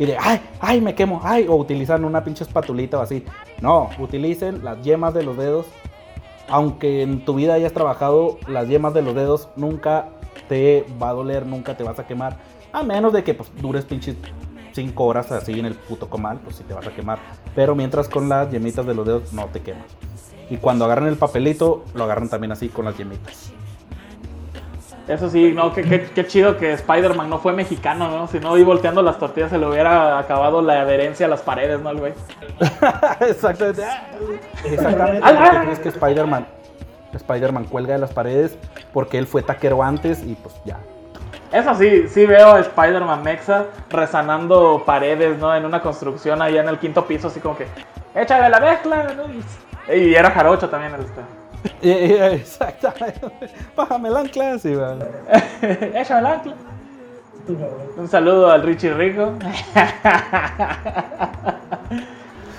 [0.00, 3.22] y de, ay, ay, me quemo, ay, o utilizan una pinche espatulita o así.
[3.60, 5.66] No, utilicen las yemas de los dedos.
[6.48, 10.08] Aunque en tu vida hayas trabajado, las yemas de los dedos nunca
[10.48, 12.38] te va a doler, nunca te vas a quemar.
[12.72, 14.16] A menos de que pues, dures pinches
[14.72, 17.18] 5 horas así en el puto comal, pues sí te vas a quemar.
[17.54, 19.84] Pero mientras con las yemitas de los dedos no te quemas.
[20.48, 23.52] Y cuando agarran el papelito, lo agarran también así con las yemitas.
[25.10, 28.28] Eso sí, no, qué, chido que Spider-Man no fue mexicano, ¿no?
[28.28, 31.80] Si no, y volteando las tortillas se le hubiera acabado la adherencia a las paredes,
[31.80, 32.12] ¿no, güey?
[33.20, 33.82] Exactamente.
[34.64, 35.20] Exactamente.
[35.20, 35.88] ¿Por qué crees que
[37.16, 38.56] Spider-Man cuelga de las paredes?
[38.92, 40.78] Porque él fue taquero antes y pues ya.
[41.50, 45.52] Eso sí, sí veo a Spider-Man Mexa resanando paredes, ¿no?
[45.52, 47.66] En una construcción allá en el quinto piso, así como que,
[48.14, 49.24] échale la mezcla, ¿no?
[49.92, 51.39] Y era jarocho también el este.
[51.82, 53.50] Exactamente.
[53.76, 55.06] Bájame el ancla, sí, vale.
[55.94, 56.54] Échame el ancla.
[57.96, 59.32] Un saludo al Richie Rico.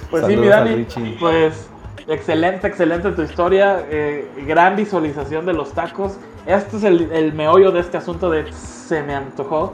[0.10, 0.88] pues sí, mi Dani.
[1.20, 1.70] Pues
[2.08, 3.86] excelente, excelente tu historia.
[3.90, 6.18] Eh, gran visualización de los tacos.
[6.46, 9.72] Este es el, el meollo de este asunto de se me antojó.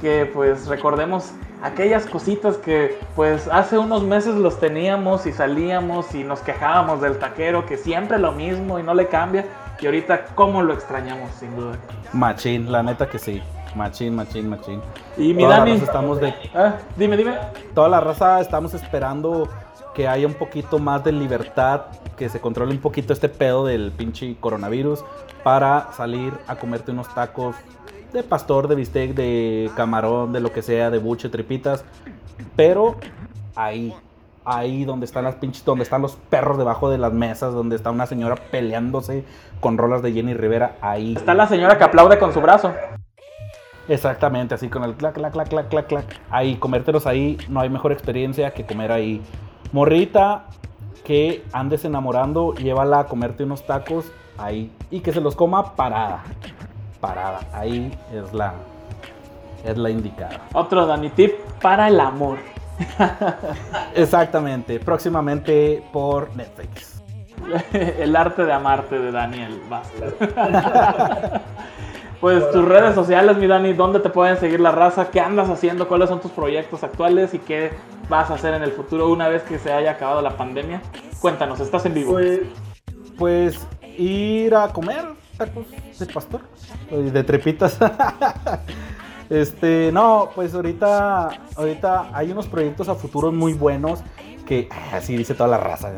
[0.00, 6.24] Que pues recordemos aquellas cositas que pues hace unos meses los teníamos y salíamos y
[6.24, 9.46] nos quejábamos del taquero que siempre lo mismo y no le cambia
[9.80, 11.76] y ahorita cómo lo extrañamos sin duda.
[12.12, 13.42] Machín, la neta que sí.
[13.74, 14.80] Machín, machín, machín.
[15.18, 17.36] Y mi Dani, estamos de ah, dime, dime.
[17.74, 19.48] Toda la raza estamos esperando
[19.94, 21.82] que haya un poquito más de libertad,
[22.16, 25.04] que se controle un poquito este pedo del pinche coronavirus
[25.42, 27.56] para salir a comerte unos tacos
[28.16, 31.84] de pastor, de bistec, de camarón, de lo que sea, de buche, tripitas.
[32.56, 32.96] Pero
[33.54, 33.94] ahí,
[34.44, 37.90] ahí donde están las pinches, donde están los perros debajo de las mesas, donde está
[37.90, 39.24] una señora peleándose
[39.60, 41.14] con rolas de Jenny Rivera, ahí.
[41.14, 42.72] Está la señora que aplaude con su brazo.
[43.88, 46.20] Exactamente, así con el clac, clac, clac, clac, clac, clac.
[46.30, 49.22] Ahí, comértelos ahí, no hay mejor experiencia que comer ahí.
[49.72, 50.46] Morrita,
[51.04, 56.24] que andes enamorando, llévala a comerte unos tacos ahí y que se los coma parada
[57.06, 57.40] parada.
[57.52, 58.54] Ahí es la,
[59.64, 60.40] es la indicada.
[60.52, 62.38] Otro Dani Tip para el amor.
[63.94, 67.02] Exactamente, próximamente por Netflix.
[67.72, 69.60] el arte de amarte de Daniel
[72.20, 75.10] pues tus redes sociales, mi Dani, ¿dónde te pueden seguir la raza?
[75.10, 75.86] ¿Qué andas haciendo?
[75.86, 77.34] ¿Cuáles son tus proyectos actuales?
[77.34, 77.70] ¿Y qué
[78.08, 80.80] vas a hacer en el futuro una vez que se haya acabado la pandemia?
[81.20, 82.14] Cuéntanos, estás en vivo.
[82.14, 82.40] Pues,
[83.16, 83.66] pues
[83.96, 85.04] ir a comer,
[85.36, 85.66] tacos
[85.98, 86.40] de pastor,
[86.90, 87.78] de trepitas.
[89.30, 94.00] este, no, pues ahorita, ahorita hay unos proyectos a futuro muy buenos
[94.46, 95.92] que así dice toda la raza.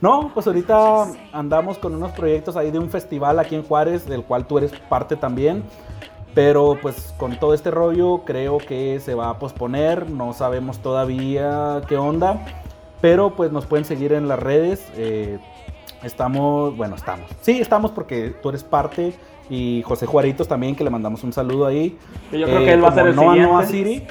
[0.00, 4.22] No, pues ahorita andamos con unos proyectos ahí de un festival aquí en Juárez, del
[4.22, 5.64] cual tú eres parte también.
[6.34, 11.82] Pero pues con todo este rollo creo que se va a posponer, no sabemos todavía
[11.88, 12.46] qué onda.
[13.00, 14.86] Pero pues nos pueden seguir en las redes.
[14.96, 15.38] Eh,
[16.02, 17.28] Estamos, bueno, estamos.
[17.40, 19.14] Sí, estamos porque tú eres parte
[19.50, 21.96] y José Juaritos también, que le mandamos un saludo ahí.
[22.32, 24.06] yo creo que él va a ser el Noa Noa City,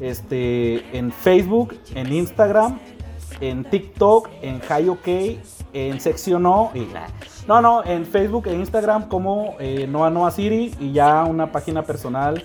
[0.00, 2.78] este, en Facebook, en Instagram,
[3.40, 5.08] en TikTok, en OK,
[5.72, 6.86] en Seccionó y
[7.46, 11.82] no, no, en Facebook e Instagram como eh, Noa Noa City y ya una página
[11.82, 12.42] personal.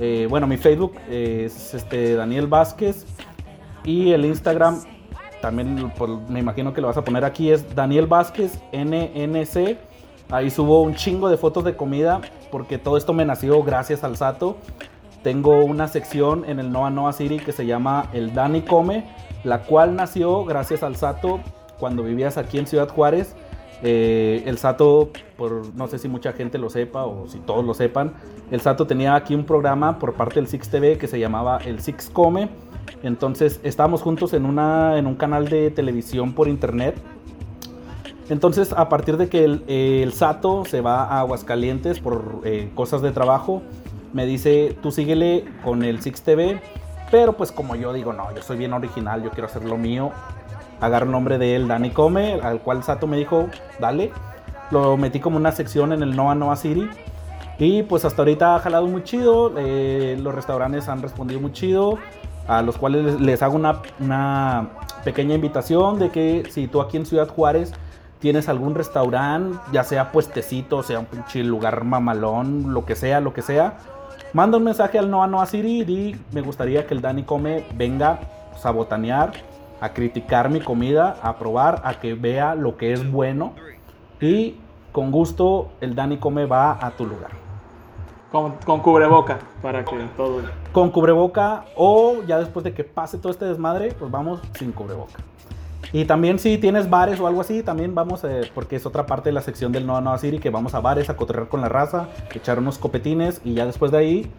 [0.00, 3.06] Eh, bueno, mi Facebook es este Daniel Vázquez
[3.84, 4.80] y el Instagram
[5.42, 5.92] también
[6.28, 9.76] me imagino que lo vas a poner aquí, es Daniel Vázquez NNC.
[10.30, 14.16] Ahí subo un chingo de fotos de comida porque todo esto me nació gracias al
[14.16, 14.56] Sato.
[15.22, 19.04] Tengo una sección en el Noa Noa City que se llama El Dani Come,
[19.42, 21.40] la cual nació gracias al Sato
[21.78, 23.34] cuando vivías aquí en Ciudad Juárez.
[23.82, 27.74] Eh, el Sato, por, no sé si mucha gente lo sepa o si todos lo
[27.74, 28.12] sepan,
[28.52, 31.80] el Sato tenía aquí un programa por parte del Six TV que se llamaba El
[31.80, 32.48] Six Come
[33.02, 36.96] entonces estábamos juntos en, una, en un canal de televisión por internet.
[38.28, 43.10] Entonces a partir de que el, Sato se va a Aguascalientes por eh, cosas de
[43.10, 43.62] trabajo,
[44.12, 46.60] me dice, tú síguele con el Six TV.
[47.10, 50.12] Pero pues como yo digo, no, yo soy bien original, yo quiero hacer lo mío.
[50.80, 54.10] Agarro el nombre de él, Dani Come, al cual Sato me dijo, dale.
[54.70, 56.88] Lo metí como una sección en el Noa Noa City.
[57.58, 61.98] Y pues hasta ahorita ha jalado muy chido, eh, los restaurantes han respondido muy chido,
[62.46, 64.68] a los cuales les hago una, una
[65.04, 67.72] pequeña invitación de que si tú aquí en Ciudad Juárez
[68.18, 73.32] tienes algún restaurante, ya sea puestecito, sea un pinche lugar mamalón, lo que sea, lo
[73.34, 73.78] que sea,
[74.32, 78.20] manda un mensaje al Noa Noa City y me gustaría que el Dani Come venga
[78.62, 79.32] a botanear,
[79.80, 83.54] a criticar mi comida, a probar, a que vea lo que es bueno
[84.20, 84.56] y
[84.92, 87.41] con gusto el Dani Come va a tu lugar.
[88.32, 90.40] Con, con cubreboca, para que todo...
[90.72, 95.18] Con cubreboca o ya después de que pase todo este desmadre, pues vamos sin cubreboca.
[95.92, 99.28] Y también si tienes bares o algo así, también vamos, eh, porque es otra parte
[99.28, 101.68] de la sección del Nova Nova City, que vamos a bares a cotorrear con la
[101.68, 104.30] raza, echar unos copetines y ya después de ahí,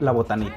[0.00, 0.56] la botanita.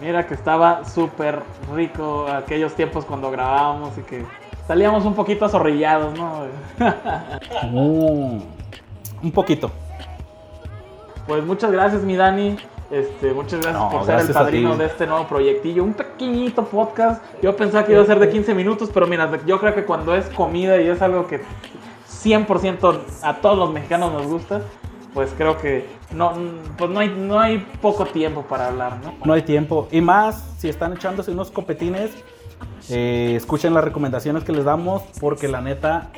[0.00, 1.40] Mira que estaba súper
[1.74, 4.24] rico aquellos tiempos cuando grabábamos y que
[4.66, 6.44] salíamos un poquito azorrillados, ¿no?
[9.22, 9.70] Un poquito.
[11.26, 12.56] Pues muchas gracias, mi Dani.
[12.90, 15.82] Este, muchas gracias No, por ser el gracias padrino de este nuevo proyectillo.
[15.84, 17.22] Un pequeñito podcast.
[17.42, 20.14] Yo pensaba que iba a ser de 15 minutos, pero mira, yo creo que cuando
[20.14, 21.40] es comida y es algo que
[22.08, 24.62] 100% a todos los mexicanos nos gusta,
[25.14, 26.32] pues creo que no,
[26.76, 29.14] pues no, hay, no hay poco tiempo para hablar, ¿no?
[29.24, 29.88] No hay tiempo.
[29.90, 32.10] Y más, si están echándose unos copetines,
[32.90, 36.10] eh, escuchen las recomendaciones que les damos, porque la neta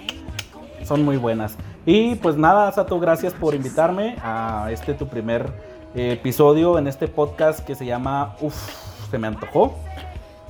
[0.84, 1.56] son muy buenas.
[1.86, 5.46] Y pues nada, Sato, gracias por invitarme a este tu primer
[5.94, 8.54] eh, episodio en este podcast que se llama Uf,
[9.10, 9.74] se me antojó.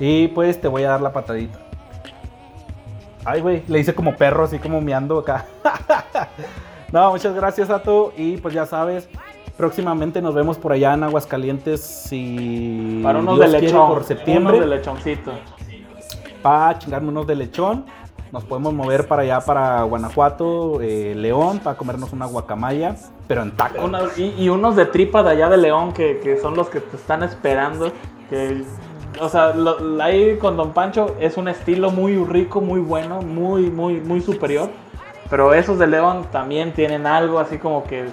[0.00, 1.58] Y pues te voy a dar la patadita.
[3.24, 5.44] Ay, güey, le hice como perro, así como meando acá.
[6.92, 8.12] no, muchas gracias, Sato.
[8.16, 9.08] Y pues ya sabes,
[9.58, 11.82] próximamente nos vemos por allá en Aguascalientes.
[11.82, 13.88] Si Para unos Dios de quiere, lechón.
[13.88, 15.32] por septiembre Unos de lechoncito.
[16.40, 17.84] para chingarme unos de lechón.
[18.36, 22.94] Nos podemos mover para allá, para Guanajuato, eh, León, para comernos una guacamaya,
[23.26, 23.88] pero en taco.
[24.18, 27.22] Y, unos de tripa de allá de León que, que son los que te están
[27.22, 27.90] esperando.
[28.28, 28.62] Que,
[29.22, 29.54] o sea,
[30.02, 34.68] ahí con Don Pancho es un estilo muy rico, muy bueno, muy, muy, muy superior.
[35.30, 38.04] Pero esos de León también tienen algo así como que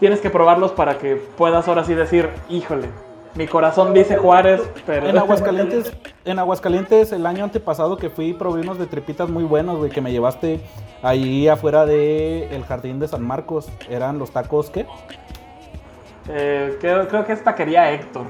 [0.00, 2.88] tienes que probarlos para que puedas ahora sí decir, híjole,
[3.34, 5.08] mi corazón dice Juárez, pero...
[5.08, 5.92] En Aguascalientes,
[6.24, 10.00] en Aguascalientes el año antepasado que fui probé unos de tripitas muy buenos, güey, que
[10.00, 10.60] me llevaste
[11.02, 13.68] ahí afuera de el jardín de San Marcos.
[13.88, 14.86] Eran los tacos ¿qué?
[16.28, 18.24] Eh, creo, creo que es taquería Héctor.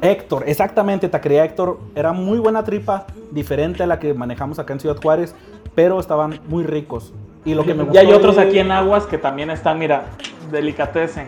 [0.00, 1.80] Héctor, exactamente, taquería Héctor.
[1.94, 5.34] Era muy buena tripa, diferente a la que manejamos acá en Ciudad Juárez,
[5.74, 7.12] pero estaban muy ricos.
[7.44, 9.78] Y lo que me Y gustó hay otros de- aquí en Aguas que también están,
[9.78, 10.04] mira,
[10.50, 11.26] delicatecen.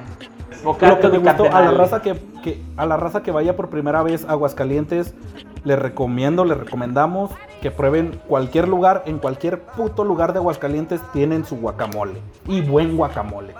[0.64, 3.68] Lo que me gustó a la raza que, que- a la raza que vaya por
[3.70, 5.14] primera vez a Aguascalientes,
[5.64, 11.44] les recomiendo, les recomendamos que prueben cualquier lugar, en cualquier puto lugar de Aguascalientes tienen
[11.44, 12.20] su guacamole.
[12.46, 13.54] Y buen guacamole.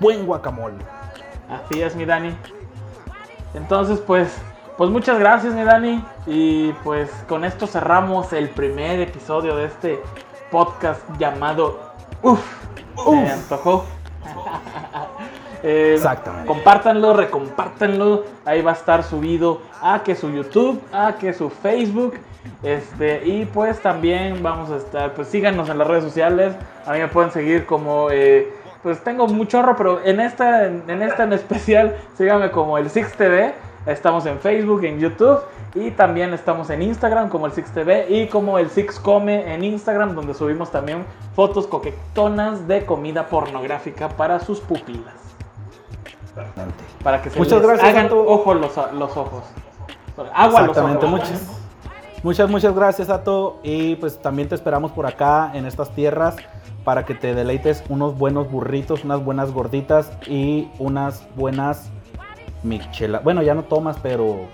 [0.00, 0.76] Buen guacamole.
[1.48, 2.36] Así es, mi Dani.
[3.54, 4.36] Entonces, pues,
[4.76, 6.04] pues muchas gracias, mi Dani.
[6.26, 10.00] Y pues con esto cerramos el primer episodio de este
[10.50, 11.78] podcast llamado
[12.22, 12.40] Uf,
[12.96, 13.30] se Uf.
[13.32, 13.84] antojó.
[15.62, 16.46] Eh, Exactamente.
[16.46, 18.24] Compártanlo, recompártanlo.
[18.44, 22.14] Ahí va a estar subido a que su YouTube, a que su Facebook.
[22.62, 26.54] Este, y pues también vamos a estar, pues síganos en las redes sociales.
[26.86, 30.84] A mí me pueden seguir como, eh, pues tengo un chorro, pero en esta, en,
[30.88, 33.54] en esta en especial, síganme como el Six TV.
[33.86, 35.40] Estamos en Facebook, en YouTube
[35.76, 39.62] y también estamos en Instagram como el Six TV y como el Six Come en
[39.62, 45.25] Instagram, donde subimos también fotos coquetonas de comida pornográfica para sus pupilas.
[47.02, 48.24] Para que se Muchas les gracias, hagan Santo.
[48.26, 49.44] ojo los, los ojos.
[50.34, 51.10] Agua a los Exactamente, ojos.
[51.20, 51.42] muchas,
[52.22, 53.58] muchas, muchas gracias, Ato.
[53.62, 56.36] Y pues también te esperamos por acá en estas tierras
[56.84, 61.90] para que te deleites unos buenos burritos, unas buenas gorditas y unas buenas
[62.62, 63.22] michelas.
[63.24, 64.46] Bueno, ya no tomas, pero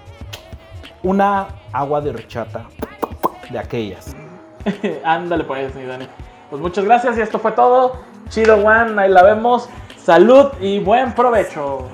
[1.03, 2.65] una agua de horchata
[3.51, 4.15] de aquellas.
[5.05, 6.07] Ándale pues, mi Dani.
[6.51, 7.97] Pues muchas gracias y esto fue todo.
[8.29, 9.69] Chido, Juan, ahí la vemos.
[10.05, 11.87] Salud y buen provecho.